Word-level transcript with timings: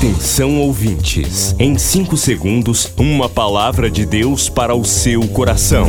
Atenção 0.00 0.58
ouvintes, 0.58 1.54
em 1.58 1.76
5 1.76 2.16
segundos, 2.16 2.90
uma 2.96 3.28
palavra 3.28 3.90
de 3.90 4.06
Deus 4.06 4.48
para 4.48 4.74
o 4.74 4.82
seu 4.82 5.28
coração. 5.28 5.86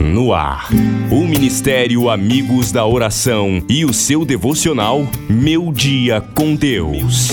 No 0.00 0.32
ar, 0.32 0.70
o 1.10 1.26
Ministério 1.26 2.08
Amigos 2.08 2.72
da 2.72 2.86
Oração 2.86 3.62
e 3.68 3.84
o 3.84 3.92
seu 3.92 4.24
devocional 4.24 5.06
Meu 5.28 5.70
Dia 5.74 6.22
com 6.34 6.54
Deus. 6.54 7.28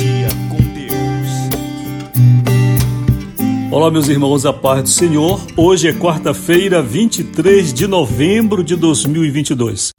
Olá, 3.72 3.90
meus 3.90 4.10
irmãos, 4.10 4.46
a 4.46 4.52
paz 4.52 4.84
do 4.84 4.90
Senhor. 4.90 5.40
Hoje 5.56 5.88
é 5.88 5.94
quarta-feira, 5.94 6.82
23 6.82 7.74
de 7.74 7.88
novembro 7.88 8.66
de 8.66 8.76
2022. 8.76 9.96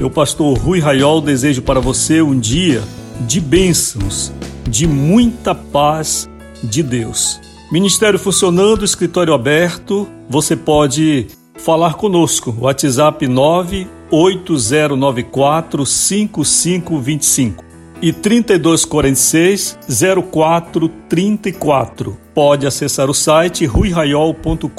Eu, 0.00 0.10
pastor 0.10 0.56
Rui 0.56 0.80
Raiol, 0.80 1.20
desejo 1.20 1.60
para 1.60 1.78
você 1.78 2.22
um 2.22 2.40
dia 2.40 2.82
de 3.28 3.38
bênçãos, 3.38 4.32
de 4.66 4.86
muita 4.86 5.54
paz 5.54 6.26
de 6.64 6.82
Deus. 6.82 7.38
Ministério 7.70 8.18
funcionando, 8.18 8.82
escritório 8.82 9.34
aberto, 9.34 10.08
você 10.26 10.56
pode 10.56 11.26
falar 11.58 11.92
conosco. 11.94 12.56
WhatsApp 12.58 13.28
98094 13.28 15.84
5525 15.84 17.62
e 18.00 18.10
3246 18.10 19.78
0434. 20.32 22.16
Pode 22.34 22.66
acessar 22.66 23.10
o 23.10 23.14
site 23.14 23.66
ruiraiol.com.br. 23.66 24.70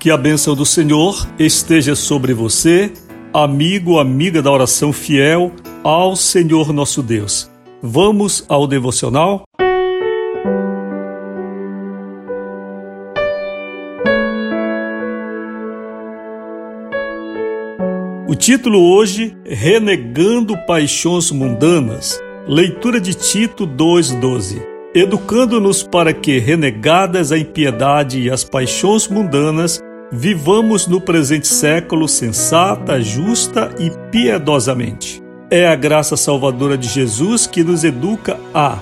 Que 0.00 0.10
a 0.10 0.16
bênção 0.16 0.54
do 0.54 0.64
Senhor 0.64 1.28
esteja 1.38 1.94
sobre 1.94 2.32
você 2.32 2.90
amigo, 3.34 3.98
amiga 3.98 4.40
da 4.40 4.48
oração 4.48 4.92
fiel 4.92 5.50
ao 5.82 6.14
Senhor 6.14 6.72
nosso 6.72 7.02
Deus. 7.02 7.50
Vamos 7.82 8.44
ao 8.48 8.64
devocional? 8.64 9.42
O 18.28 18.36
título 18.36 18.80
hoje, 18.80 19.36
Renegando 19.44 20.56
Paixões 20.64 21.32
Mundanas, 21.32 22.20
leitura 22.46 23.00
de 23.00 23.14
Tito 23.14 23.66
2,12. 23.66 24.62
Educando-nos 24.94 25.82
para 25.82 26.12
que, 26.12 26.38
renegadas 26.38 27.32
a 27.32 27.38
impiedade 27.38 28.20
e 28.20 28.30
as 28.30 28.44
paixões 28.44 29.08
mundanas, 29.08 29.82
vivamos 30.14 30.86
no 30.86 31.00
presente 31.00 31.48
século 31.48 32.08
sensata, 32.08 33.00
justa 33.00 33.74
e 33.78 33.90
piedosamente. 34.10 35.22
É 35.50 35.66
a 35.66 35.74
graça 35.74 36.16
salvadora 36.16 36.78
de 36.78 36.88
Jesus 36.88 37.46
que 37.46 37.64
nos 37.64 37.82
educa 37.82 38.38
a, 38.54 38.78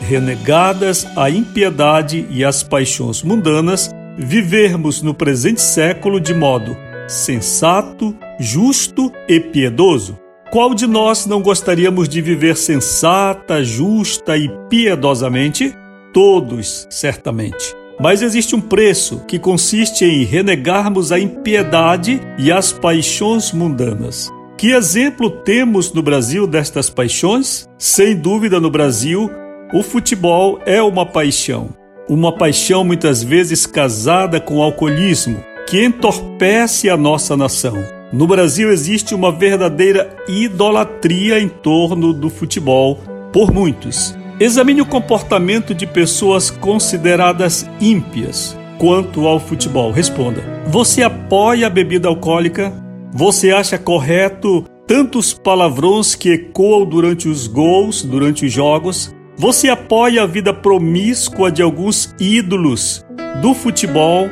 renegadas 0.00 1.06
a 1.16 1.28
impiedade 1.28 2.26
e 2.30 2.44
as 2.44 2.62
paixões 2.62 3.22
mundanas, 3.22 3.90
vivermos 4.16 5.02
no 5.02 5.12
presente 5.12 5.60
século 5.60 6.20
de 6.20 6.32
modo 6.32 6.76
sensato, 7.08 8.16
justo 8.38 9.12
e 9.28 9.38
piedoso. 9.38 10.18
Qual 10.50 10.74
de 10.74 10.86
nós 10.86 11.26
não 11.26 11.42
gostaríamos 11.42 12.08
de 12.08 12.20
viver 12.20 12.56
sensata, 12.56 13.62
justa 13.62 14.36
e 14.36 14.48
piedosamente? 14.68 15.76
Todos, 16.12 16.86
certamente. 16.88 17.74
Mas 17.98 18.20
existe 18.20 18.54
um 18.54 18.60
preço 18.60 19.22
que 19.26 19.38
consiste 19.38 20.04
em 20.04 20.24
renegarmos 20.24 21.10
a 21.12 21.18
impiedade 21.18 22.20
e 22.38 22.52
as 22.52 22.72
paixões 22.72 23.52
mundanas. 23.52 24.30
Que 24.56 24.72
exemplo 24.72 25.30
temos 25.30 25.92
no 25.92 26.02
Brasil 26.02 26.46
destas 26.46 26.90
paixões? 26.90 27.66
Sem 27.78 28.14
dúvida, 28.16 28.60
no 28.60 28.70
Brasil, 28.70 29.30
o 29.72 29.82
futebol 29.82 30.60
é 30.66 30.82
uma 30.82 31.06
paixão. 31.06 31.70
Uma 32.08 32.32
paixão 32.36 32.84
muitas 32.84 33.22
vezes 33.22 33.66
casada 33.66 34.40
com 34.40 34.58
o 34.58 34.62
alcoolismo, 34.62 35.42
que 35.66 35.84
entorpece 35.84 36.88
a 36.88 36.96
nossa 36.96 37.36
nação. 37.36 37.76
No 38.12 38.26
Brasil 38.26 38.70
existe 38.70 39.14
uma 39.14 39.32
verdadeira 39.32 40.16
idolatria 40.28 41.40
em 41.40 41.48
torno 41.48 42.12
do 42.12 42.30
futebol 42.30 43.00
por 43.32 43.52
muitos. 43.52 44.16
Examine 44.38 44.82
o 44.82 44.86
comportamento 44.86 45.74
de 45.74 45.86
pessoas 45.86 46.50
consideradas 46.50 47.66
ímpias 47.80 48.56
quanto 48.78 49.26
ao 49.26 49.40
futebol. 49.40 49.90
Responda: 49.90 50.42
Você 50.66 51.02
apoia 51.02 51.68
a 51.68 51.70
bebida 51.70 52.08
alcoólica? 52.08 52.70
Você 53.12 53.50
acha 53.50 53.78
correto 53.78 54.62
tantos 54.86 55.32
palavrões 55.32 56.14
que 56.14 56.32
ecoam 56.32 56.84
durante 56.84 57.28
os 57.28 57.46
gols, 57.46 58.02
durante 58.02 58.44
os 58.44 58.52
jogos? 58.52 59.14
Você 59.38 59.70
apoia 59.70 60.22
a 60.22 60.26
vida 60.26 60.52
promíscua 60.52 61.50
de 61.50 61.62
alguns 61.62 62.14
ídolos 62.20 63.04
do 63.40 63.54
futebol 63.54 64.28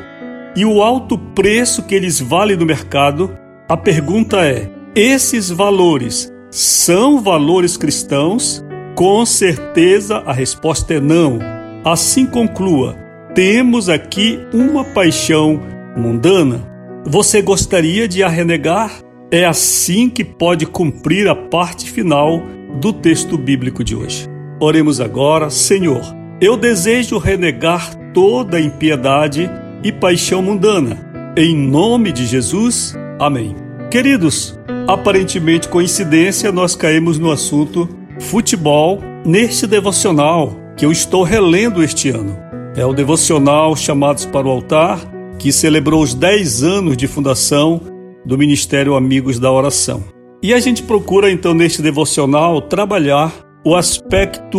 e 0.54 0.66
o 0.66 0.82
alto 0.82 1.16
preço 1.16 1.82
que 1.82 1.94
eles 1.94 2.21
valem 2.21 2.59
no 2.59 2.66
mercado? 2.66 3.34
A 3.66 3.76
pergunta 3.76 4.44
é: 4.44 4.71
esses 4.94 5.48
valores 5.48 6.31
são 6.50 7.22
valores 7.22 7.78
cristãos? 7.78 8.62
Com 8.94 9.27
certeza 9.27 10.19
a 10.19 10.32
resposta 10.32 10.94
é 10.94 11.00
não. 11.00 11.41
Assim 11.84 12.25
conclua: 12.27 12.97
temos 13.34 13.88
aqui 13.88 14.38
uma 14.53 14.84
paixão 14.84 15.60
mundana. 15.97 16.62
Você 17.04 17.43
gostaria 17.43 18.06
de 18.06 18.22
a 18.22 18.28
renegar? 18.28 18.93
É 19.33 19.44
assim 19.44 20.09
que 20.09 20.25
pode 20.25 20.65
cumprir 20.65 21.28
a 21.28 21.34
parte 21.34 21.91
final 21.91 22.41
do 22.81 22.93
texto 22.93 23.37
bíblico 23.37 23.83
de 23.83 23.97
hoje. 23.97 24.28
Oremos 24.60 25.00
agora, 25.00 25.50
Senhor. 25.50 26.03
Eu 26.41 26.56
desejo 26.56 27.19
renegar 27.19 27.97
toda 28.12 28.60
impiedade 28.60 29.50
e 29.83 29.91
paixão 29.91 30.41
mundana. 30.41 31.33
Em 31.37 31.56
nome 31.56 32.12
de 32.12 32.27
Jesus, 32.27 32.94
amém. 33.19 33.56
Queridos, 33.91 34.56
aparentemente 34.87 35.69
coincidência, 35.69 36.53
nós 36.53 36.77
caímos 36.77 37.19
no 37.19 37.33
assunto 37.33 37.88
futebol 38.21 39.01
neste 39.25 39.67
devocional 39.67 40.55
que 40.77 40.85
eu 40.85 40.93
estou 40.93 41.23
relendo 41.23 41.83
este 41.83 42.11
ano. 42.11 42.37
É 42.77 42.85
o 42.85 42.93
devocional 42.93 43.77
Chamados 43.77 44.25
para 44.25 44.47
o 44.47 44.51
Altar, 44.51 45.01
que 45.39 45.53
celebrou 45.53 46.03
os 46.03 46.15
10 46.15 46.63
anos 46.63 46.97
de 46.97 47.07
fundação 47.07 47.81
do 48.25 48.37
Ministério 48.37 48.95
Amigos 48.97 49.39
da 49.39 49.51
Oração. 49.51 50.03
E 50.43 50.53
a 50.53 50.61
gente 50.61 50.83
procura 50.83 51.31
então 51.31 51.55
neste 51.55 51.81
devocional 51.81 52.61
trabalhar 52.61 53.33
o 53.65 53.75
aspecto 53.75 54.59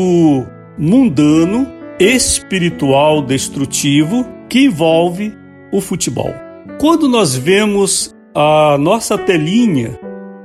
mundano, 0.78 1.68
espiritual, 2.00 3.22
destrutivo 3.22 4.26
que 4.50 4.66
envolve 4.66 5.34
o 5.72 5.80
futebol. 5.80 6.34
Quando 6.80 7.08
nós 7.08 7.36
vemos 7.36 8.14
a 8.34 8.78
nossa 8.80 9.18
telinha 9.18 10.00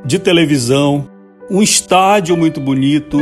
de 0.05 0.19
televisão 0.19 1.09
um 1.51 1.63
estádio 1.63 2.37
muito 2.37 2.61
bonito, 2.61 3.19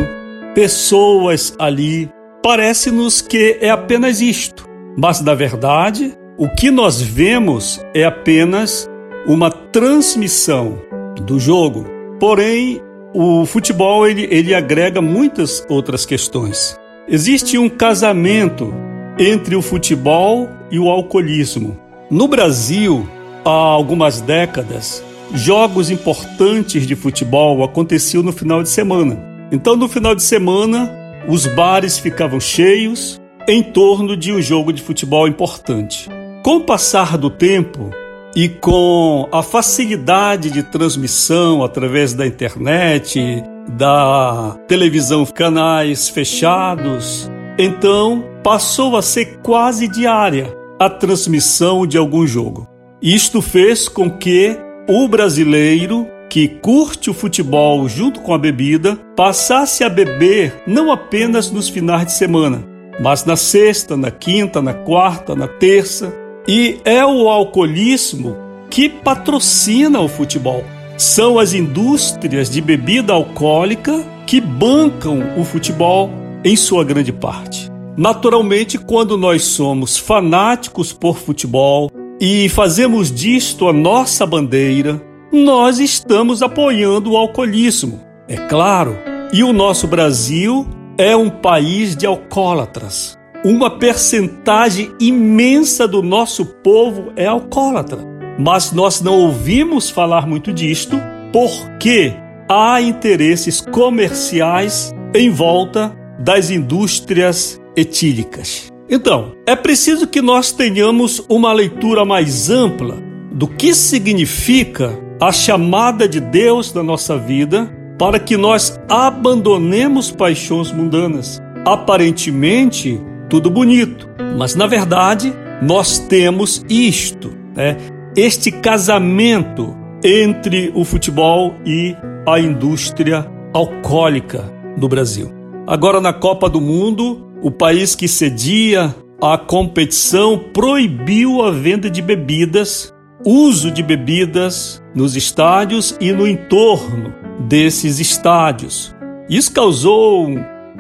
pessoas 0.55 1.55
ali. 1.59 2.11
Parece-nos 2.43 3.21
que 3.23 3.59
é 3.61 3.71
apenas 3.71 4.21
isto, 4.21 4.69
mas 4.97 5.21
na 5.21 5.35
verdade, 5.35 6.15
o 6.37 6.49
que 6.49 6.71
nós 6.71 7.01
vemos 7.01 7.81
é 7.95 8.05
apenas 8.05 8.89
uma 9.27 9.51
transmissão 9.51 10.79
do 11.23 11.41
jogo. 11.41 11.87
Porém, 12.21 12.81
o 13.15 13.47
futebol 13.47 14.07
ele, 14.07 14.29
ele 14.31 14.55
agrega 14.55 15.01
muitas 15.01 15.65
outras 15.69 16.05
questões. 16.05 16.79
Existe 17.09 17.57
um 17.59 17.69
casamento 17.69 18.73
entre 19.19 19.57
o 19.57 19.63
futebol 19.63 20.49
e 20.71 20.79
o 20.79 20.89
alcoolismo. 20.89 21.77
No 22.11 22.29
Brasil, 22.29 23.09
há 23.45 23.51
algumas 23.51 24.21
décadas, 24.21 25.03
jogos 25.35 25.91
importantes 25.91 26.87
de 26.87 26.97
futebol 26.97 27.63
aconteciam 27.63 28.23
no 28.23 28.33
final 28.33 28.63
de 28.63 28.69
semana. 28.69 29.19
Então, 29.51 29.77
no 29.77 29.89
final 29.89 30.15
de 30.15 30.23
semana, 30.23 30.91
os 31.29 31.47
bares 31.47 31.99
ficavam 31.99 32.41
cheios 32.41 33.21
em 33.47 33.63
torno 33.63 34.17
de 34.17 34.33
um 34.33 34.41
jogo 34.41 34.73
de 34.73 34.83
futebol 34.83 35.27
importante. 35.27 36.09
Com 36.43 36.57
o 36.57 36.65
passar 36.65 37.17
do 37.17 37.31
tempo 37.31 37.91
e 38.37 38.49
com 38.49 39.29
a 39.33 39.43
facilidade 39.43 40.51
de 40.51 40.63
transmissão 40.63 41.65
através 41.65 42.13
da 42.13 42.27
internet, 42.27 43.43
da 43.71 44.57
televisão, 44.69 45.25
canais 45.27 46.09
fechados, 46.09 47.31
então 47.59 48.25
passou 48.43 48.97
a 48.97 49.03
ser 49.03 49.39
quase 49.43 49.89
diária 49.89 50.55
a 50.79 50.89
transmissão 50.89 51.87
de 51.87 51.99
algum 51.99 52.27
jogo. 52.27 52.69
Isto 53.03 53.41
fez 53.41 53.89
com 53.89 54.11
que 54.11 54.57
o 54.89 55.07
brasileiro 55.07 56.09
que 56.31 56.49
curte 56.49 57.11
o 57.11 57.15
futebol 57.15 57.87
junto 57.87 58.21
com 58.21 58.33
a 58.33 58.39
bebida 58.39 58.99
passasse 59.15 59.85
a 59.85 59.89
beber 59.89 60.63
não 60.67 60.91
apenas 60.91 61.51
nos 61.51 61.69
finais 61.69 62.07
de 62.07 62.13
semana, 62.13 62.65
mas 62.99 63.23
na 63.27 63.37
sexta, 63.37 63.99
na 63.99 64.11
quinta, 64.11 64.63
na 64.63 64.73
quarta, 64.73 65.37
na 65.37 65.47
terça. 65.47 66.15
E 66.47 66.79
é 66.87 67.05
o 67.05 67.29
alcoolismo 67.29 68.35
que 68.71 68.89
patrocina 68.89 70.01
o 70.01 70.09
futebol. 70.09 70.65
São 70.97 71.39
as 71.39 71.53
indústrias 71.53 72.49
de 72.49 72.63
bebida 72.63 73.13
alcoólica 73.13 74.03
que 74.27 74.41
bancam 74.41 75.23
o 75.37 75.45
futebol 75.45 76.11
em 76.43 76.57
sua 76.57 76.83
grande 76.83 77.13
parte. 77.13 77.71
Naturalmente, 77.95 78.79
quando 78.79 79.19
nós 79.19 79.45
somos 79.45 79.99
fanáticos 79.99 80.93
por 80.93 81.19
futebol 81.19 81.91
e 82.21 82.49
fazemos 82.49 83.13
disto 83.13 83.69
a 83.69 83.73
nossa 83.73 84.27
bandeira, 84.27 85.01
nós 85.33 85.79
estamos 85.79 86.43
apoiando 86.43 87.13
o 87.13 87.17
alcoolismo, 87.17 88.01
é 88.27 88.37
claro. 88.37 88.97
E 89.33 89.45
o 89.45 89.53
nosso 89.53 89.87
Brasil 89.87 90.67
é 90.97 91.15
um 91.15 91.31
país 91.31 91.95
de 91.95 92.07
alcoólatras. 92.07 93.17
Uma 93.45 93.79
percentagem 93.79 94.91
imensa 94.99 95.87
do 95.87 96.03
nosso 96.03 96.45
povo 96.45 97.13
é 97.15 97.27
alcoólatra. 97.27 97.99
Mas 98.39 98.73
nós 98.73 99.01
não 99.01 99.15
ouvimos 99.15 99.91
falar 99.91 100.27
muito 100.27 100.53
disto 100.53 100.99
porque 101.33 102.15
há 102.49 102.81
interesses 102.81 103.61
comerciais 103.61 104.93
em 105.15 105.31
volta 105.31 105.95
das 106.19 106.51
indústrias 106.51 107.61
etílicas. 107.77 108.68
Então, 108.91 109.33
é 109.47 109.55
preciso 109.55 110.07
que 110.07 110.23
nós 110.23 110.51
tenhamos 110.51 111.23
uma 111.29 111.53
leitura 111.53 112.05
mais 112.05 112.49
ampla 112.49 112.97
do 113.31 113.47
que 113.47 113.75
significa 113.75 114.99
a 115.21 115.31
chamada 115.31 116.09
de 116.09 116.21
Deus 116.21 116.73
na 116.73 116.83
nossa 116.83 117.19
vida 117.19 117.71
para 117.99 118.19
que 118.19 118.37
nós 118.37 118.81
abandonemos 118.89 120.11
paixões 120.11 120.73
mundanas. 120.73 121.43
Aparentemente, 121.67 123.01
tudo 123.29 123.51
bonito, 123.51 124.09
mas 124.39 124.55
na 124.55 124.67
verdade, 124.67 125.35
nós 125.61 125.99
temos 125.99 126.65
isto, 126.69 127.33
né? 127.55 127.77
este 128.17 128.51
casamento 128.51 129.77
entre 130.03 130.73
o 130.75 130.85
futebol 130.85 131.55
e 131.67 131.95
a 132.27 132.39
indústria 132.39 133.27
alcoólica 133.53 134.51
do 134.77 134.89
Brasil. 134.89 135.31
Agora, 135.67 136.01
na 136.01 136.13
Copa 136.13 136.49
do 136.49 136.61
Mundo, 136.61 137.28
o 137.43 137.51
país 137.51 137.95
que 137.95 138.09
cedia 138.09 138.95
a 139.21 139.37
competição 139.37 140.39
proibiu 140.53 141.43
a 141.43 141.51
venda 141.51 141.91
de 141.91 142.01
bebidas, 142.01 142.95
uso 143.25 143.71
de 143.71 143.83
bebidas 143.83 144.83
nos 144.95 145.17
estádios 145.17 145.97
e 146.01 146.13
no 146.13 146.27
entorno 146.27 147.13
desses 147.41 147.99
estádios. 147.99 148.95
Isso 149.29 149.53
causou 149.53 150.29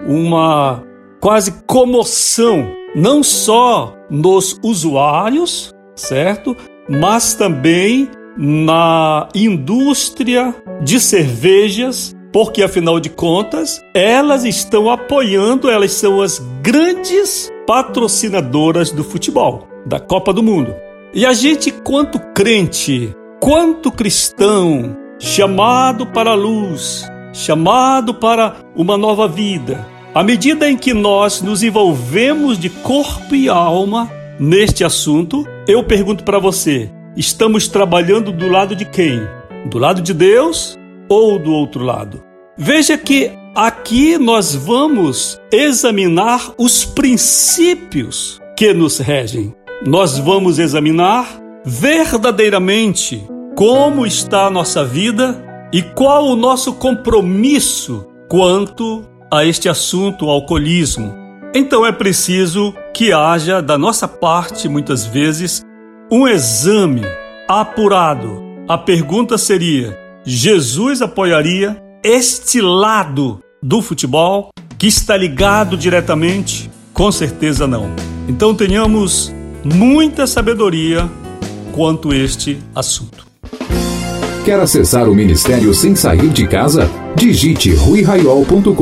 uma 0.06 0.82
quase 1.20 1.52
comoção, 1.66 2.68
não 2.94 3.22
só 3.22 3.94
nos 4.08 4.58
usuários, 4.62 5.74
certo? 5.94 6.56
Mas 6.88 7.34
também 7.34 8.08
na 8.36 9.28
indústria 9.34 10.54
de 10.82 11.00
cervejas 11.00 12.14
porque 12.38 12.62
afinal 12.62 13.00
de 13.00 13.10
contas, 13.10 13.84
elas 13.92 14.44
estão 14.44 14.88
apoiando, 14.88 15.68
elas 15.68 15.90
são 15.90 16.22
as 16.22 16.38
grandes 16.62 17.50
patrocinadoras 17.66 18.92
do 18.92 19.02
futebol, 19.02 19.66
da 19.84 19.98
Copa 19.98 20.32
do 20.32 20.40
Mundo. 20.40 20.72
E 21.12 21.26
a 21.26 21.32
gente, 21.32 21.72
quanto 21.72 22.20
crente, 22.36 23.12
quanto 23.40 23.90
cristão, 23.90 24.96
chamado 25.18 26.06
para 26.06 26.30
a 26.30 26.36
luz, 26.36 27.04
chamado 27.32 28.14
para 28.14 28.54
uma 28.76 28.96
nova 28.96 29.26
vida, 29.26 29.84
à 30.14 30.22
medida 30.22 30.70
em 30.70 30.76
que 30.76 30.94
nós 30.94 31.42
nos 31.42 31.64
envolvemos 31.64 32.56
de 32.56 32.70
corpo 32.70 33.34
e 33.34 33.48
alma 33.48 34.08
neste 34.38 34.84
assunto, 34.84 35.44
eu 35.66 35.82
pergunto 35.82 36.22
para 36.22 36.38
você: 36.38 36.88
estamos 37.16 37.66
trabalhando 37.66 38.30
do 38.30 38.46
lado 38.46 38.76
de 38.76 38.84
quem? 38.84 39.20
Do 39.68 39.76
lado 39.76 40.00
de 40.00 40.14
Deus 40.14 40.78
ou 41.08 41.36
do 41.36 41.52
outro 41.52 41.82
lado. 41.82 42.27
Veja 42.60 42.98
que 42.98 43.30
aqui 43.54 44.18
nós 44.18 44.52
vamos 44.52 45.40
examinar 45.52 46.52
os 46.58 46.84
princípios 46.84 48.40
que 48.56 48.74
nos 48.74 48.98
regem. 48.98 49.54
Nós 49.86 50.18
vamos 50.18 50.58
examinar 50.58 51.40
verdadeiramente 51.64 53.24
como 53.54 54.04
está 54.04 54.46
a 54.46 54.50
nossa 54.50 54.84
vida 54.84 55.40
e 55.72 55.82
qual 55.82 56.26
o 56.26 56.34
nosso 56.34 56.72
compromisso 56.72 58.04
quanto 58.28 59.08
a 59.32 59.44
este 59.44 59.68
assunto, 59.68 60.28
alcoolismo. 60.28 61.14
Então 61.54 61.86
é 61.86 61.92
preciso 61.92 62.74
que 62.92 63.12
haja 63.12 63.62
da 63.62 63.78
nossa 63.78 64.08
parte, 64.08 64.68
muitas 64.68 65.06
vezes, 65.06 65.64
um 66.10 66.26
exame 66.26 67.02
apurado. 67.46 68.42
A 68.68 68.76
pergunta 68.76 69.38
seria: 69.38 69.96
Jesus 70.24 71.00
apoiaria 71.00 71.80
este 72.02 72.60
lado 72.60 73.40
do 73.62 73.80
futebol 73.82 74.50
que 74.78 74.86
está 74.86 75.16
ligado 75.16 75.76
diretamente? 75.76 76.70
Com 76.92 77.10
certeza 77.10 77.66
não. 77.66 77.90
Então 78.28 78.54
tenhamos 78.54 79.34
muita 79.64 80.26
sabedoria 80.26 81.10
quanto 81.72 82.12
este 82.12 82.58
assunto. 82.74 83.26
Quer 84.44 84.60
acessar 84.60 85.08
o 85.08 85.14
ministério 85.14 85.72
sem 85.74 85.94
sair 85.94 86.28
de 86.28 86.46
casa? 86.46 86.90
Digite 87.14 87.74
ruiraiol.com.br 87.74 88.72